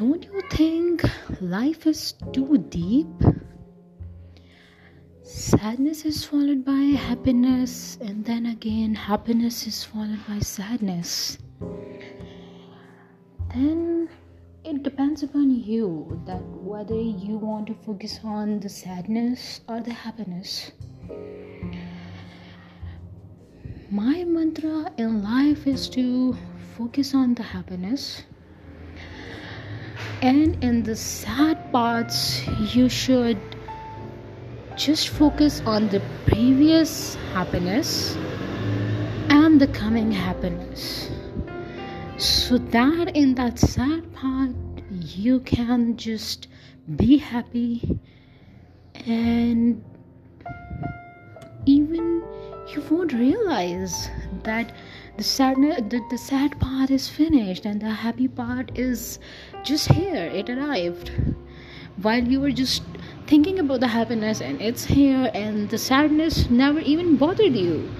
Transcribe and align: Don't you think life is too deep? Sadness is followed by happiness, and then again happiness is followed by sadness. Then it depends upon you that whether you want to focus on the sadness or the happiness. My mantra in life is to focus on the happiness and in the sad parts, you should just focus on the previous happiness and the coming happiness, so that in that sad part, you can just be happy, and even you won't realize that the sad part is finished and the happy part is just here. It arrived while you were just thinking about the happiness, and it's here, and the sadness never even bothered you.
Don't 0.00 0.24
you 0.24 0.40
think 0.50 1.02
life 1.42 1.86
is 1.86 2.14
too 2.32 2.56
deep? 2.74 3.24
Sadness 5.24 6.06
is 6.06 6.24
followed 6.24 6.64
by 6.64 6.84
happiness, 7.08 7.98
and 8.00 8.24
then 8.24 8.46
again 8.46 8.94
happiness 8.94 9.66
is 9.66 9.84
followed 9.84 10.22
by 10.26 10.38
sadness. 10.38 11.36
Then 13.50 14.08
it 14.64 14.82
depends 14.82 15.22
upon 15.22 15.50
you 15.70 16.18
that 16.26 16.42
whether 16.70 17.02
you 17.26 17.36
want 17.36 17.66
to 17.66 17.74
focus 17.74 18.20
on 18.24 18.58
the 18.58 18.70
sadness 18.70 19.60
or 19.68 19.82
the 19.82 19.92
happiness. 19.92 20.72
My 23.90 24.24
mantra 24.24 24.90
in 24.96 25.22
life 25.22 25.66
is 25.66 25.90
to 25.90 26.04
focus 26.80 27.14
on 27.14 27.34
the 27.34 27.42
happiness 27.42 28.18
and 30.22 30.62
in 30.62 30.82
the 30.82 30.96
sad 30.96 31.72
parts, 31.72 32.46
you 32.74 32.90
should 32.90 33.38
just 34.76 35.08
focus 35.08 35.62
on 35.64 35.88
the 35.88 36.02
previous 36.26 37.14
happiness 37.32 38.16
and 39.30 39.58
the 39.58 39.66
coming 39.68 40.12
happiness, 40.12 41.10
so 42.18 42.58
that 42.58 43.16
in 43.16 43.34
that 43.36 43.58
sad 43.58 44.12
part, 44.12 44.50
you 44.90 45.40
can 45.40 45.96
just 45.96 46.48
be 46.96 47.16
happy, 47.16 47.98
and 49.06 49.82
even 51.64 52.22
you 52.74 52.84
won't 52.90 53.14
realize 53.14 54.10
that 54.42 54.70
the 55.16 56.16
sad 56.16 56.58
part 56.60 56.90
is 56.90 57.08
finished 57.08 57.66
and 57.66 57.80
the 57.80 57.90
happy 57.90 58.28
part 58.28 58.78
is 58.78 59.18
just 59.64 59.92
here. 59.92 60.30
It 60.32 60.48
arrived 60.48 61.12
while 62.00 62.22
you 62.22 62.40
were 62.40 62.52
just 62.52 62.82
thinking 63.26 63.58
about 63.58 63.80
the 63.80 63.88
happiness, 63.88 64.40
and 64.40 64.60
it's 64.60 64.86
here, 64.86 65.30
and 65.34 65.68
the 65.68 65.78
sadness 65.78 66.48
never 66.50 66.80
even 66.80 67.16
bothered 67.16 67.54
you. 67.54 67.90